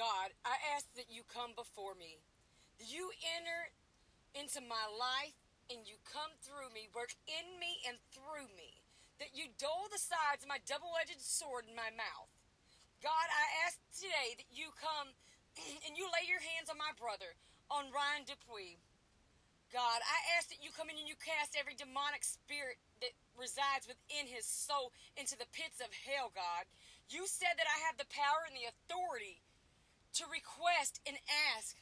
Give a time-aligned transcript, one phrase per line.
[0.00, 2.24] God, I ask that you come before me.
[2.80, 3.68] You enter
[4.32, 5.36] into my life
[5.68, 8.80] and you come through me, work in me and through me.
[9.20, 12.32] That you dull the sides of my double edged sword in my mouth.
[13.04, 15.12] God, I ask today that you come
[15.84, 17.36] and you lay your hands on my brother,
[17.68, 18.80] on Ryan Dupuy.
[19.68, 23.84] God, I ask that you come in and you cast every demonic spirit that resides
[23.84, 26.64] within his soul into the pits of hell, God.
[27.12, 29.44] You said that I have the power and the authority
[30.18, 31.18] to request and
[31.54, 31.76] ask,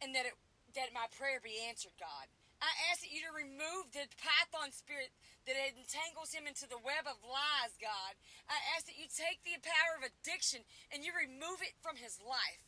[0.00, 0.36] and that it,
[0.74, 2.28] that my prayer be answered, God.
[2.58, 5.14] I ask that you to remove the python spirit
[5.46, 8.18] that entangles him into the web of lies, God.
[8.50, 12.18] I ask that you take the power of addiction and you remove it from his
[12.18, 12.66] life.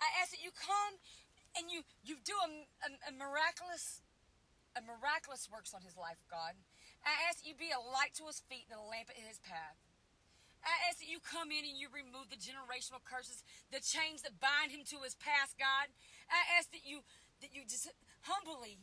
[0.00, 0.96] I ask that you come
[1.60, 2.48] and you you do a,
[2.88, 4.00] a, a miraculous
[4.76, 6.56] a miraculous works on his life, God.
[7.04, 9.42] I ask that you be a light to his feet and a lamp in his
[9.44, 9.76] path.
[10.64, 14.42] I ask that you come in and you remove the generational curses, the chains that
[14.42, 15.90] bind him to his past, God.
[16.28, 17.06] I ask that you
[17.40, 17.86] that you just
[18.26, 18.82] humbly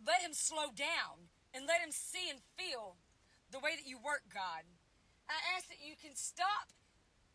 [0.00, 2.96] let him slow down and let him see and feel
[3.52, 4.64] the way that you work, God.
[5.28, 6.72] I ask that you can stop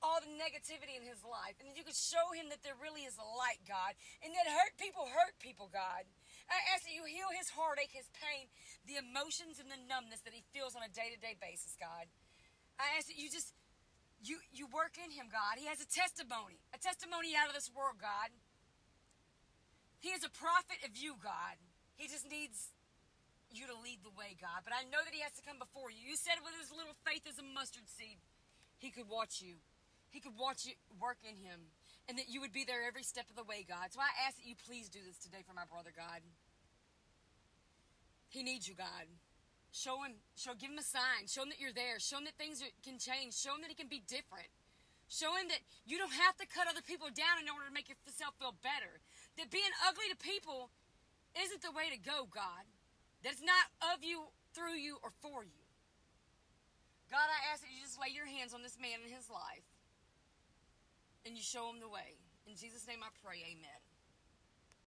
[0.01, 3.05] all the negativity in his life and that you can show him that there really
[3.05, 6.05] is a light, God, and that hurt people hurt people, God.
[6.49, 8.47] I ask that you heal his heartache, his pain,
[8.85, 12.07] the emotions and the numbness that he feels on a day-to-day basis, God.
[12.97, 13.53] Ask that you just
[14.25, 15.61] you you work in him, God.
[15.61, 18.33] He has a testimony, a testimony out of this world, God.
[20.01, 21.61] He is a prophet of you, God.
[21.93, 22.73] He just needs
[23.53, 24.65] you to lead the way, God.
[24.65, 26.01] But I know that he has to come before you.
[26.01, 28.17] You said with his little faith as a mustard seed,
[28.77, 29.61] he could watch you.
[30.09, 31.69] He could watch you work in him.
[32.07, 33.91] And that you would be there every step of the way, God.
[33.91, 36.23] So I ask that you please do this today for my brother, God.
[38.29, 39.11] He needs you, God.
[39.77, 41.29] Show him, show, give him a sign.
[41.29, 42.01] Show him that you're there.
[42.01, 43.37] Show him that things are, can change.
[43.37, 44.49] Show him that he can be different.
[45.05, 47.85] Show him that you don't have to cut other people down in order to make
[47.85, 48.97] yourself feel better.
[49.37, 50.73] That being ugly to people
[51.37, 52.65] isn't the way to go, God.
[53.21, 55.61] That it's not of you, through you, or for you.
[57.13, 59.63] God, I ask that you just lay your hands on this man in his life
[61.21, 62.17] and you show him the way.
[62.49, 63.86] In Jesus' name I pray, amen.